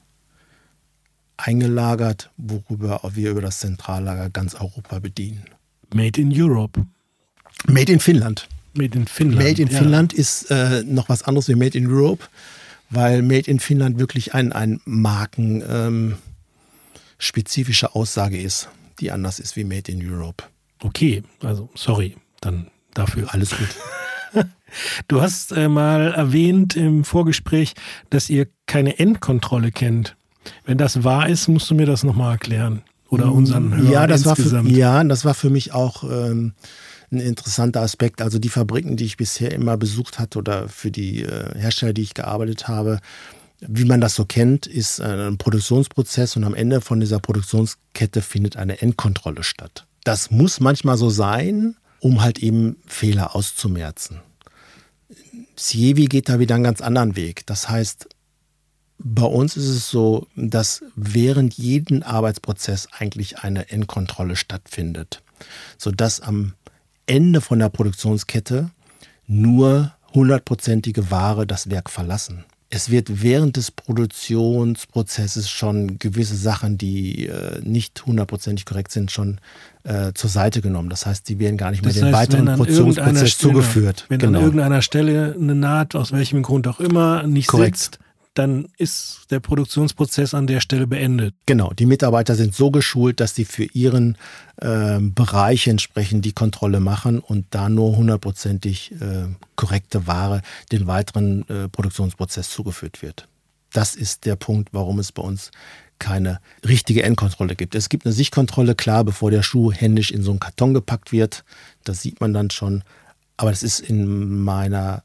[1.45, 5.45] eingelagert, worüber wir über das Zentrallager ganz Europa bedienen.
[5.93, 6.85] Made in Europe.
[7.67, 8.47] Made in Finnland.
[8.73, 9.43] Made in Finnland.
[9.43, 9.77] Made in ja.
[9.77, 12.25] Finnland ist äh, noch was anderes wie Made in Europe,
[12.89, 19.63] weil Made in Finnland wirklich ein, ein markenspezifische ähm, Aussage ist, die anders ist wie
[19.63, 20.43] Made in Europe.
[20.79, 23.33] Okay, also sorry, dann dafür.
[23.33, 23.69] Alles gut.
[25.07, 27.75] Du hast äh, mal erwähnt im Vorgespräch,
[28.09, 30.14] dass ihr keine Endkontrolle kennt.
[30.65, 32.81] Wenn das wahr ist, musst du mir das nochmal erklären.
[33.09, 34.65] Oder unseren Hörern ja, das insgesamt.
[34.65, 36.53] War für, ja, das war für mich auch ähm,
[37.11, 38.21] ein interessanter Aspekt.
[38.21, 42.01] Also die Fabriken, die ich bisher immer besucht hatte oder für die äh, Hersteller, die
[42.01, 42.99] ich gearbeitet habe,
[43.61, 48.21] wie man das so kennt, ist äh, ein Produktionsprozess und am Ende von dieser Produktionskette
[48.21, 49.85] findet eine Endkontrolle statt.
[50.03, 54.19] Das muss manchmal so sein, um halt eben Fehler auszumerzen.
[55.55, 57.45] Sievi geht da wieder einen ganz anderen Weg.
[57.45, 58.09] Das heißt,
[58.97, 65.21] bei uns ist es so, dass während jeden Arbeitsprozess eigentlich eine Endkontrolle stattfindet,
[65.77, 66.53] sodass am
[67.05, 68.71] Ende von der Produktionskette
[69.27, 72.45] nur hundertprozentige Ware das Werk verlassen.
[72.71, 79.39] Es wird während des Produktionsprozesses schon gewisse Sachen, die äh, nicht hundertprozentig korrekt sind, schon
[79.83, 80.89] äh, zur Seite genommen.
[80.89, 84.05] Das heißt, die werden gar nicht mehr das den weiteren Produktionsprozess zugeführt.
[84.09, 84.39] Wenn genau.
[84.39, 87.77] an irgendeiner Stelle eine Naht, aus welchem Grund auch immer, nicht korrekt.
[87.77, 87.99] sitzt,
[88.35, 91.33] dann ist der Produktionsprozess an der Stelle beendet.
[91.45, 94.17] Genau, die Mitarbeiter sind so geschult, dass sie für ihren
[94.57, 101.47] äh, Bereich entsprechend die Kontrolle machen und da nur hundertprozentig äh, korrekte Ware den weiteren
[101.47, 103.27] äh, Produktionsprozess zugeführt wird.
[103.71, 105.51] Das ist der Punkt, warum es bei uns
[105.97, 107.73] keine richtige Endkontrolle gibt.
[107.73, 111.45] Es gibt eine Sichtkontrolle, klar, bevor der Schuh händisch in so einen Karton gepackt wird.
[111.85, 112.83] Das sieht man dann schon.
[113.37, 115.03] Aber das ist in meiner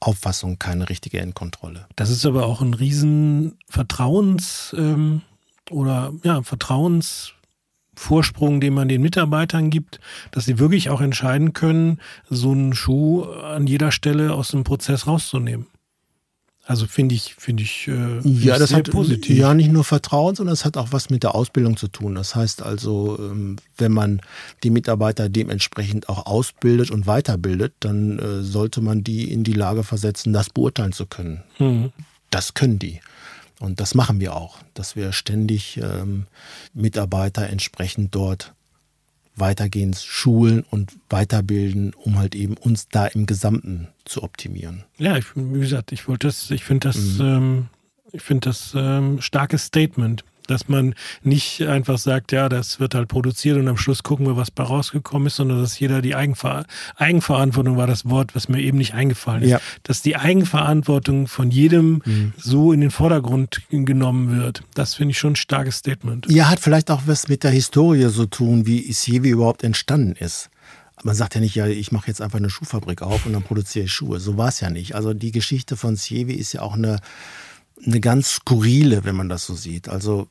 [0.00, 1.86] Auffassung keine richtige Endkontrolle.
[1.94, 5.22] Das ist aber auch ein riesen Vertrauens- ähm,
[5.70, 10.00] oder ja, Vertrauensvorsprung, den man den Mitarbeitern gibt,
[10.32, 15.06] dass sie wirklich auch entscheiden können, so einen Schuh an jeder Stelle aus dem Prozess
[15.06, 15.68] rauszunehmen.
[16.70, 19.36] Also finde ich, finde ich, äh, ja, das hat positiv.
[19.36, 22.14] Ja, nicht nur Vertrauen, sondern es hat auch was mit der Ausbildung zu tun.
[22.14, 24.20] Das heißt also, ähm, wenn man
[24.62, 29.82] die Mitarbeiter dementsprechend auch ausbildet und weiterbildet, dann äh, sollte man die in die Lage
[29.82, 31.42] versetzen, das beurteilen zu können.
[31.58, 31.90] Mhm.
[32.30, 33.00] Das können die.
[33.58, 36.26] Und das machen wir auch, dass wir ständig ähm,
[36.72, 38.54] Mitarbeiter entsprechend dort
[39.40, 44.84] weitergehend schulen und weiterbilden, um halt eben uns da im Gesamten zu optimieren.
[44.98, 47.20] Ja, ich, wie gesagt, ich wollte das, ich finde das, mhm.
[47.20, 47.66] ähm,
[48.12, 53.08] ich finde das ähm, starkes Statement dass man nicht einfach sagt, ja, das wird halt
[53.08, 56.64] produziert und am Schluss gucken wir, was bei rausgekommen ist, sondern dass jeder die Eigenver
[56.96, 59.60] Eigenverantwortung war das Wort, was mir eben nicht eingefallen ist, ja.
[59.84, 62.32] dass die Eigenverantwortung von jedem mhm.
[62.36, 64.62] so in den Vordergrund genommen wird.
[64.74, 66.26] Das finde ich schon ein starkes Statement.
[66.30, 70.50] Ja, hat vielleicht auch was mit der Historie so tun, wie Isievi überhaupt entstanden ist.
[71.02, 73.86] Man sagt ja nicht, ja, ich mache jetzt einfach eine Schuhfabrik auf und dann produziere
[73.86, 74.20] ich Schuhe.
[74.20, 74.94] So war es ja nicht.
[74.94, 77.00] Also die Geschichte von Sievi ist ja auch eine
[77.86, 79.88] eine ganz skurrile, wenn man das so sieht.
[79.88, 80.26] Also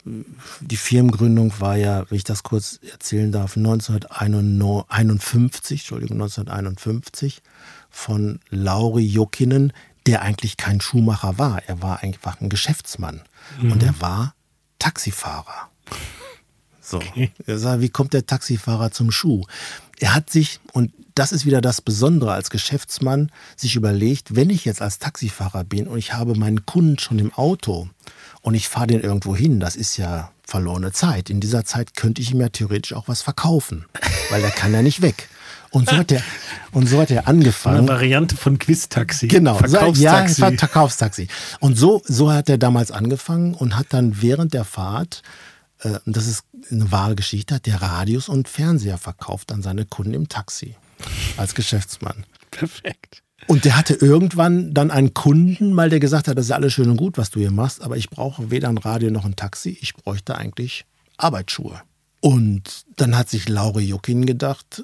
[0.60, 7.42] die Firmengründung war ja, wenn ich das kurz erzählen darf, 1951, Entschuldigung, 1951
[7.90, 9.74] von Lauri Jokinen,
[10.06, 11.64] der eigentlich kein Schuhmacher war.
[11.68, 13.22] Er war einfach ein Geschäftsmann
[13.62, 13.72] mhm.
[13.72, 14.34] und er war
[14.78, 15.70] Taxifahrer.
[16.90, 17.32] So, okay.
[17.46, 19.44] er wie kommt der Taxifahrer zum Schuh?
[20.00, 24.66] Er hat sich, und das ist wieder das Besondere als Geschäftsmann, sich überlegt, wenn ich
[24.66, 27.90] jetzt als Taxifahrer bin und ich habe meinen Kunden schon im Auto
[28.42, 31.30] und ich fahre den irgendwo hin, das ist ja verlorene Zeit.
[31.30, 33.86] In dieser Zeit könnte ich ihm ja theoretisch auch was verkaufen,
[34.30, 35.30] weil der kann ja nicht weg.
[35.72, 36.24] Und so hat er,
[36.72, 37.80] und so hat er angefangen.
[37.80, 39.28] Eine Variante von Quiz-Taxi.
[39.28, 39.56] Genau.
[39.56, 40.42] Verkaufstaxi.
[40.42, 41.28] Ja, Verkaufstaxi.
[41.60, 45.22] Und so, so hat er damals angefangen und hat dann während der Fahrt
[45.80, 50.14] äh, das ist eine wahre Geschichte, hat der Radios und Fernseher verkauft an seine Kunden
[50.14, 50.76] im Taxi
[51.38, 52.26] als Geschäftsmann.
[52.52, 53.24] Perfekt.
[53.48, 56.90] Und der hatte irgendwann dann einen Kunden, mal der gesagt hat, das ist alles schön
[56.90, 59.78] und gut, was du hier machst, aber ich brauche weder ein Radio noch ein Taxi,
[59.82, 60.86] ich bräuchte eigentlich
[61.18, 61.82] Arbeitsschuhe.
[62.22, 64.84] Und dann hat sich Lauri Juckin gedacht,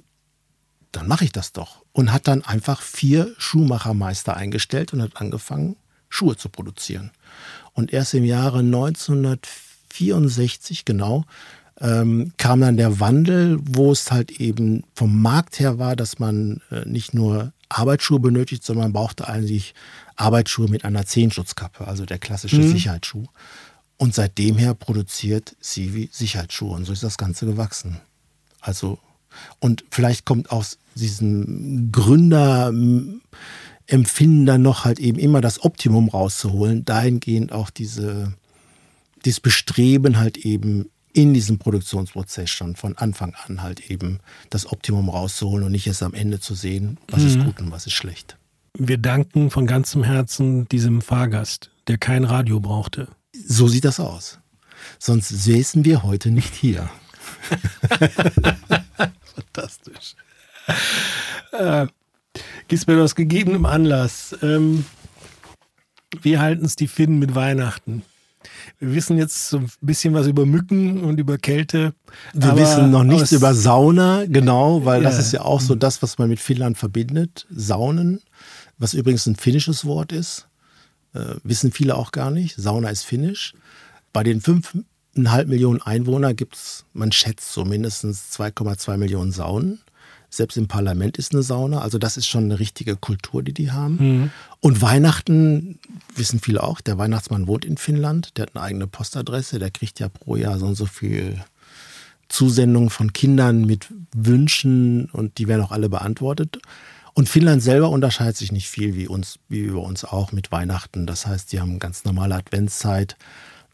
[0.94, 1.84] dann mache ich das doch.
[1.92, 5.76] Und hat dann einfach vier Schuhmachermeister eingestellt und hat angefangen,
[6.08, 7.12] Schuhe zu produzieren.
[7.74, 8.64] Und erst im Jahre
[10.00, 11.26] 1964 genau
[11.82, 16.62] ähm, kam dann der Wandel, wo es halt eben vom Markt her war, dass man
[16.72, 19.74] äh, nicht nur Arbeitsschuhe benötigt, sondern man brauchte eigentlich
[20.16, 22.72] Arbeitsschuhe mit einer Zehenschutzkappe, also der klassische mhm.
[22.72, 23.26] Sicherheitsschuh.
[23.98, 28.00] Und seitdem her produziert Sivi Sicherheitsschuhe und so ist das Ganze gewachsen.
[28.62, 29.00] Also,
[29.60, 37.52] und vielleicht kommt aus diesem Gründerempfinden dann noch halt eben immer das Optimum rauszuholen, dahingehend
[37.52, 38.34] auch diese
[39.26, 45.10] das Bestreben halt eben in diesem Produktionsprozess schon von Anfang an halt eben das Optimum
[45.10, 47.28] rauszuholen und nicht erst am Ende zu sehen, was mhm.
[47.28, 48.38] ist gut und was ist schlecht.
[48.78, 53.08] Wir danken von ganzem Herzen diesem Fahrgast, der kein Radio brauchte.
[53.34, 54.40] So sieht das aus.
[55.00, 56.90] Sonst säßen wir heute nicht hier.
[59.36, 60.16] Fantastisch.
[61.54, 61.88] Äh,
[62.68, 64.36] Gisbert, aus gegebenem Anlass.
[64.42, 64.86] Ähm,
[66.22, 68.04] wie halten es die Finnen mit Weihnachten?
[68.80, 71.94] Wir wissen jetzt so ein bisschen was über Mücken und über Kälte.
[72.34, 75.10] Wir aber, wissen noch nichts über Sauna, genau, weil ja.
[75.10, 77.46] das ist ja auch so das, was man mit Finnland verbindet.
[77.50, 78.22] Saunen,
[78.78, 80.48] was übrigens ein finnisches Wort ist.
[81.14, 82.56] Äh, wissen viele auch gar nicht.
[82.58, 83.54] Sauna ist finnisch.
[84.12, 89.80] Bei den fünfeinhalb Millionen Einwohnern gibt es, man schätzt so mindestens 2,2 Millionen Saunen.
[90.36, 91.80] Selbst im Parlament ist eine Sauna.
[91.80, 93.98] Also das ist schon eine richtige Kultur, die die haben.
[94.00, 94.32] Mhm.
[94.60, 95.80] Und Weihnachten
[96.14, 96.82] wissen viele auch.
[96.82, 98.38] Der Weihnachtsmann wohnt in Finnland.
[98.38, 99.60] Der hat eine eigene Postadresse.
[99.60, 101.42] Der kriegt ja pro Jahr so und so viel
[102.28, 106.60] Zusendungen von Kindern mit Wünschen und die werden auch alle beantwortet.
[107.14, 111.08] Und Finnland selber unterscheidet sich nicht viel wie uns, wie bei uns auch mit Weihnachten.
[111.08, 113.16] Das heißt, die haben ganz normale Adventszeit.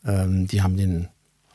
[0.06, 1.08] Ähm, die haben den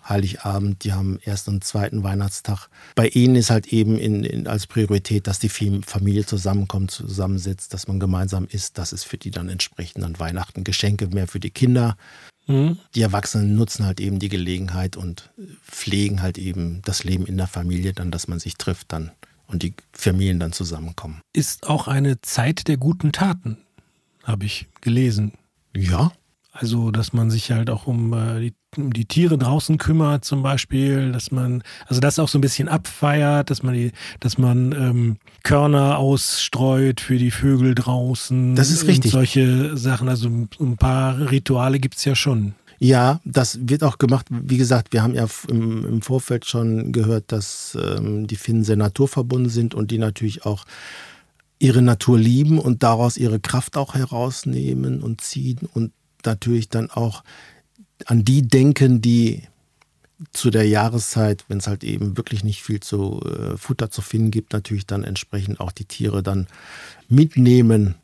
[0.08, 2.68] Heiligabend, die haben ersten und zweiten Weihnachtstag.
[2.94, 7.88] Bei ihnen ist halt eben in, in, als Priorität, dass die Familie zusammenkommt, zusammensitzt, dass
[7.88, 8.78] man gemeinsam isst.
[8.78, 11.96] Das ist für die dann entsprechend an Weihnachten Geschenke mehr für die Kinder.
[12.46, 12.78] Mhm.
[12.94, 15.30] Die Erwachsenen nutzen halt eben die Gelegenheit und
[15.62, 19.10] pflegen halt eben das Leben in der Familie, dann, dass man sich trifft dann
[19.48, 21.20] und die Familien dann zusammenkommen.
[21.32, 23.58] Ist auch eine Zeit der guten Taten,
[24.24, 25.32] habe ich gelesen.
[25.74, 26.12] Ja,
[26.58, 30.42] also, dass man sich halt auch um, äh, die, um die Tiere draußen kümmert, zum
[30.42, 34.72] Beispiel, dass man, also das auch so ein bisschen abfeiert, dass man die, dass man
[34.72, 38.54] ähm, Körner ausstreut für die Vögel draußen.
[38.54, 39.12] Das ist richtig.
[39.12, 42.54] solche Sachen, also ein paar Rituale gibt es ja schon.
[42.78, 44.26] Ja, das wird auch gemacht.
[44.30, 48.76] Wie gesagt, wir haben ja im, im Vorfeld schon gehört, dass ähm, die Finnen sehr
[48.76, 50.64] naturverbunden sind und die natürlich auch
[51.58, 55.92] ihre Natur lieben und daraus ihre Kraft auch herausnehmen und ziehen und
[56.26, 57.22] natürlich dann auch
[58.04, 59.42] an die denken, die
[60.32, 64.30] zu der Jahreszeit, wenn es halt eben wirklich nicht viel zu äh, Futter zu finden
[64.30, 66.46] gibt, natürlich dann entsprechend auch die Tiere dann
[67.08, 67.96] mitnehmen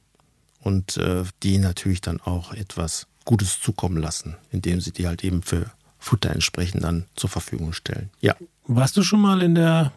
[0.61, 5.43] und äh, die natürlich dann auch etwas Gutes zukommen lassen, indem sie die halt eben
[5.43, 8.11] für Futter entsprechend dann zur Verfügung stellen.
[8.21, 8.35] Ja.
[8.67, 9.93] Warst du schon mal in der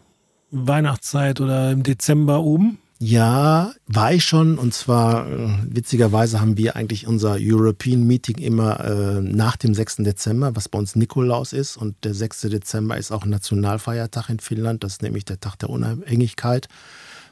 [0.50, 2.78] Weihnachtszeit oder im Dezember oben?
[2.98, 4.56] Ja, war ich schon.
[4.56, 9.96] Und zwar, äh, witzigerweise haben wir eigentlich unser European Meeting immer äh, nach dem 6.
[9.96, 11.76] Dezember, was bei uns Nikolaus ist.
[11.76, 12.42] Und der 6.
[12.42, 14.82] Dezember ist auch Nationalfeiertag in Finnland.
[14.82, 16.68] Das ist nämlich der Tag der Unabhängigkeit.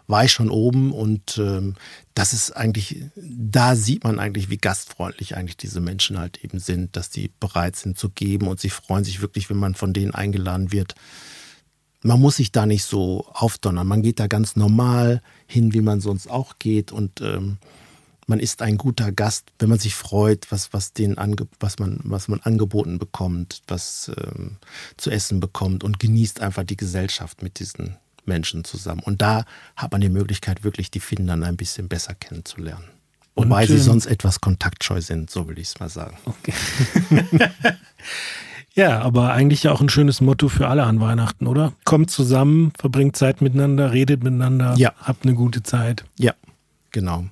[0.07, 1.77] War ich schon oben und ähm,
[2.13, 6.95] das ist eigentlich, da sieht man eigentlich, wie gastfreundlich eigentlich diese Menschen halt eben sind,
[6.95, 10.15] dass die bereit sind zu geben und sie freuen sich wirklich, wenn man von denen
[10.15, 10.95] eingeladen wird
[12.05, 13.87] man muss sich da nicht so aufdonnern.
[13.87, 16.93] Man geht da ganz normal hin, wie man sonst auch geht.
[16.93, 17.57] Und ähm,
[18.27, 22.01] man ist ein guter Gast, wenn man sich freut, was, was, den ange was, man,
[22.05, 24.59] was man angeboten bekommt, was ähm,
[24.99, 29.01] zu essen bekommt und genießt einfach die Gesellschaft mit diesen Menschen zusammen.
[29.03, 32.85] Und da hat man die Möglichkeit, wirklich die Finnen dann ein bisschen besser kennenzulernen.
[33.35, 36.19] Wobei und, sie sonst etwas kontaktscheu sind, so will ich es mal sagen.
[36.27, 36.53] Okay.
[38.75, 41.73] Ja, aber eigentlich ja auch ein schönes Motto für alle an Weihnachten, oder?
[41.85, 44.93] Kommt zusammen, verbringt Zeit miteinander, redet miteinander, ja.
[45.01, 46.05] habt eine gute Zeit.
[46.19, 46.33] Ja,
[46.91, 47.25] genau.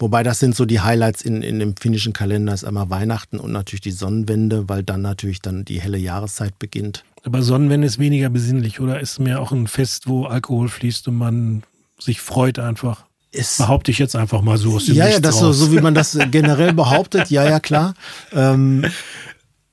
[0.00, 3.52] Wobei das sind so die Highlights in, in dem finnischen Kalender, ist einmal Weihnachten und
[3.52, 7.04] natürlich die Sonnenwende, weil dann natürlich dann die helle Jahreszeit beginnt.
[7.24, 8.98] Aber Sonnenwende ist weniger besinnlich, oder?
[8.98, 11.62] Ist mehr auch ein Fest, wo Alkohol fließt und man
[11.98, 13.04] sich freut einfach.
[13.30, 15.70] Ist, Behaupte ich jetzt einfach mal so aus dem Ja, Nichts ja, das so, so,
[15.70, 17.30] wie man das generell behauptet.
[17.30, 17.94] Ja, ja, klar.
[18.32, 18.84] Ähm,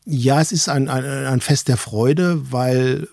[0.08, 3.10] ja, es ist ein, ein, ein Fest der Freude, weil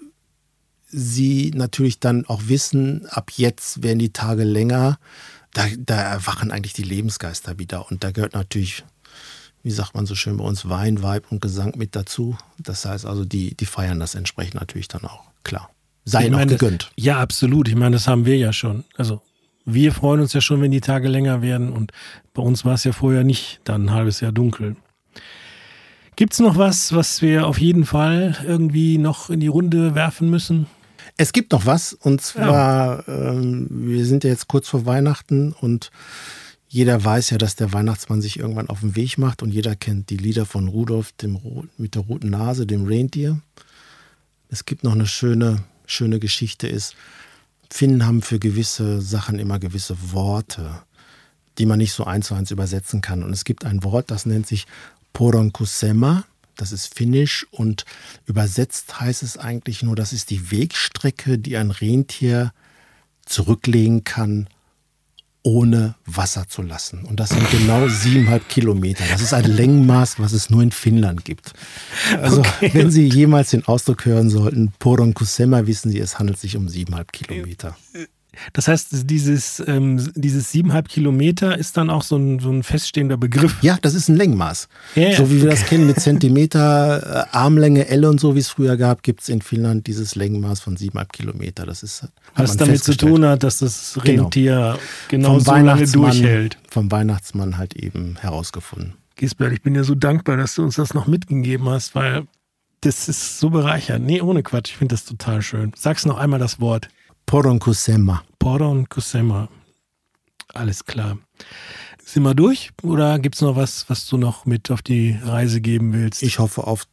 [0.89, 4.99] sie natürlich dann auch wissen, ab jetzt werden die Tage länger.
[5.53, 7.91] Da, da erwachen eigentlich die Lebensgeister wieder.
[7.91, 8.85] Und da gehört natürlich,
[9.65, 12.37] wie sagt man so schön bei uns, Wein, Weib und Gesang mit dazu.
[12.59, 15.71] Das heißt also, die, die feiern das entsprechend natürlich dann auch, klar.
[16.05, 16.93] Sei auch gegönnt.
[16.97, 17.67] ja, absolut.
[17.67, 18.85] Ich meine, das haben wir ja schon.
[18.97, 19.21] Also
[19.65, 21.73] wir freuen uns ja schon, wenn die Tage länger werden.
[21.73, 21.93] Und
[22.35, 24.77] bei uns war es ja vorher nicht dann ein halbes Jahr dunkel.
[26.17, 30.31] Gibt es noch was, was wir auf jeden Fall irgendwie noch in die Runde werfen
[30.31, 30.67] müssen?
[31.17, 33.31] Es gibt noch was und zwar, ja.
[33.31, 35.91] ähm, wir sind ja jetzt kurz vor Weihnachten und
[36.69, 40.11] jeder weiß ja, dass der Weihnachtsmann sich irgendwann auf den Weg macht und jeder kennt
[40.11, 41.39] die Lieder von Rudolf dem,
[41.79, 43.41] mit der roten Nase, dem Reindeer.
[44.49, 46.97] Es gibt noch eine schöne, schöne Geschichte ist,
[47.71, 50.83] Finnen haben für gewisse Sachen immer gewisse Worte,
[51.59, 53.23] die man nicht so eins zu eins übersetzen kann.
[53.23, 54.67] Und es gibt ein Wort, das nennt sich
[55.15, 56.25] Poronkusema,
[56.57, 57.85] Das ist Finnisch und
[58.27, 62.53] übersetzt heißt es eigentlich nur, das ist die Wegstrecke, die ein Rentier
[63.25, 64.49] zurücklegen kann,
[65.43, 67.05] ohne Wasser zu lassen.
[67.05, 69.05] Und das sind genau siebeneinhalb Kilometer.
[69.11, 71.53] Das ist ein Längenmaß, was es nur in Finnland gibt.
[72.21, 72.71] Also okay.
[72.73, 76.69] wenn Sie jemals den Ausdruck hören sollten, Poron Kusema, wissen Sie, es handelt sich um
[76.69, 77.77] siebeneinhalb Kilometer.
[78.53, 83.17] Das heißt, dieses, ähm, dieses siebeneinhalb Kilometer ist dann auch so ein, so ein feststehender
[83.17, 83.57] Begriff.
[83.63, 84.69] Ja, das ist ein Längenmaß.
[84.95, 88.49] Ja, so wie wir das kennen mit Zentimeter, äh, Armlänge, L und so, wie es
[88.49, 91.67] früher gab, gibt es in Finnland dieses Längenmaß von siebeneinhalb Kilometer.
[91.67, 94.25] Das ist Was damit zu tun hat, dass das genau.
[94.25, 94.79] Rentier
[95.09, 96.59] genau, genau so lange durchhält.
[96.69, 98.95] Vom Weihnachtsmann halt eben herausgefunden.
[99.17, 102.27] Gisbert, ich bin dir so dankbar, dass du uns das noch mitgegeben hast, weil
[102.81, 104.05] das ist so bereichernd.
[104.05, 105.73] Nee, ohne Quatsch, ich finde das total schön.
[105.77, 106.89] Sag's noch einmal das Wort.
[107.27, 108.23] Poron Kusema.
[108.39, 109.49] Poron Kusema.
[110.53, 111.19] Alles klar.
[112.05, 115.61] Sind wir durch oder gibt es noch was, was du noch mit auf die Reise
[115.61, 116.23] geben willst?
[116.23, 116.87] Ich hoffe auf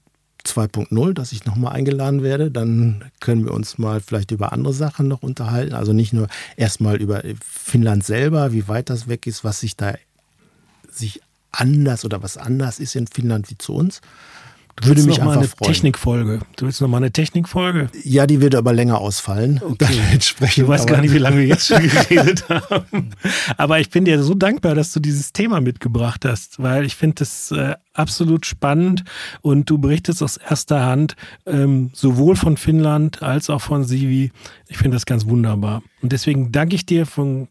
[0.45, 2.49] 2.0, dass ich nochmal eingeladen werde.
[2.49, 5.73] Dann können wir uns mal vielleicht über andere Sachen noch unterhalten.
[5.73, 9.93] Also nicht nur erstmal über Finnland selber, wie weit das weg ist, was sich da
[10.89, 11.21] sich
[11.51, 14.01] anders oder was anders ist in Finnland wie zu uns,
[14.76, 15.74] Du würde mich noch mal eine freuen.
[15.74, 16.39] Technikfolge.
[16.55, 17.89] Du willst noch mal eine Technikfolge?
[18.03, 19.61] Ja, die wird aber länger ausfallen.
[19.63, 19.88] Okay.
[20.55, 23.11] Du weißt gar nicht, wie lange wir jetzt schon geredet haben.
[23.57, 27.24] Aber ich bin dir so dankbar, dass du dieses Thema mitgebracht hast, weil ich finde
[27.24, 29.03] es äh, absolut spannend
[29.41, 31.15] und du berichtest aus erster Hand
[31.45, 34.32] ähm, sowohl von Finnland als auch von Sivi.
[34.67, 35.84] Ich finde das ganz wunderbar.
[36.01, 37.47] Und deswegen danke ich dir von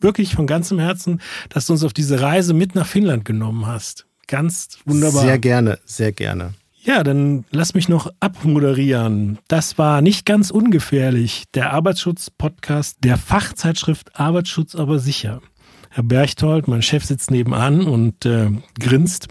[0.00, 4.06] wirklich von ganzem Herzen, dass du uns auf diese Reise mit nach Finnland genommen hast.
[4.26, 5.22] Ganz wunderbar.
[5.22, 6.54] Sehr gerne, sehr gerne.
[6.82, 9.38] Ja, dann lass mich noch abmoderieren.
[9.48, 15.40] Das war nicht ganz ungefährlich, der Arbeitsschutz-Podcast der Fachzeitschrift Arbeitsschutz aber sicher.
[15.88, 19.28] Herr Berchtold, mein Chef sitzt nebenan und äh, grinst.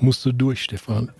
[0.00, 1.10] Musst du durch, Stefan.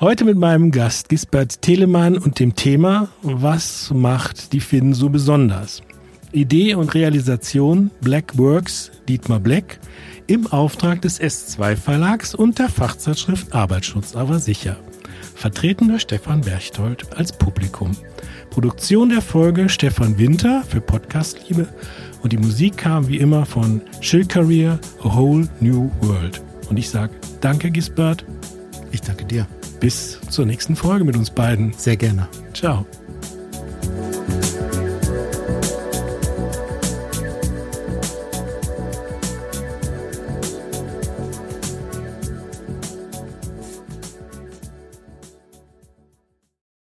[0.00, 5.82] Heute mit meinem Gast Gisbert Telemann und dem Thema Was macht die Finnen so besonders?
[6.30, 9.80] Idee und Realisation Black Works Dietmar Black
[10.28, 14.76] im Auftrag des S2 Verlags und der Fachzeitschrift Arbeitsschutz aber sicher.
[15.34, 17.96] Vertreten durch Stefan Berchtold als Publikum.
[18.50, 21.66] Produktion der Folge Stefan Winter für Podcast Liebe
[22.22, 26.42] und die Musik kam wie immer von Chill Career A Whole New World.
[26.68, 28.24] Und ich sage danke Gisbert.
[28.92, 29.46] Ich danke dir.
[29.80, 31.72] Bis zur nächsten Folge mit uns beiden.
[31.72, 32.28] Sehr gerne.
[32.52, 32.84] Ciao.